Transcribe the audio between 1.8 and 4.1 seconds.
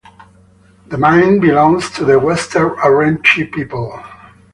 to the Western Arrernte people.